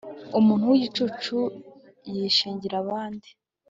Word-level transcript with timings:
umuntu 0.39 0.65
w'igicucu 0.71 1.37
yishingira 2.13 2.75
abandi 2.83 3.29